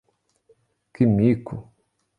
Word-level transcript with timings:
Que 0.93 1.03
mico! 1.05 1.55